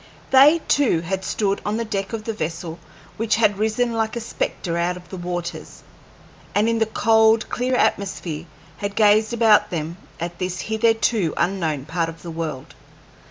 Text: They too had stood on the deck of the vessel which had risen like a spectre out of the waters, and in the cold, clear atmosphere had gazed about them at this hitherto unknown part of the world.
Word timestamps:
They 0.31 0.61
too 0.67 1.01
had 1.01 1.23
stood 1.23 1.61
on 1.63 1.77
the 1.77 1.85
deck 1.85 2.11
of 2.11 2.23
the 2.23 2.33
vessel 2.33 2.79
which 3.17 3.35
had 3.35 3.59
risen 3.59 3.93
like 3.93 4.15
a 4.15 4.19
spectre 4.19 4.75
out 4.75 4.97
of 4.97 5.09
the 5.09 5.15
waters, 5.17 5.83
and 6.55 6.67
in 6.67 6.79
the 6.79 6.87
cold, 6.87 7.47
clear 7.51 7.75
atmosphere 7.75 8.47
had 8.77 8.95
gazed 8.95 9.31
about 9.31 9.69
them 9.69 9.97
at 10.19 10.39
this 10.39 10.61
hitherto 10.61 11.35
unknown 11.37 11.85
part 11.85 12.09
of 12.09 12.23
the 12.23 12.31
world. 12.31 12.73